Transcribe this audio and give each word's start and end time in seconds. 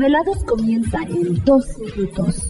Desvelados 0.00 0.42
comienzan 0.44 1.02
en 1.10 1.44
2 1.44 1.78
minutos. 1.78 2.49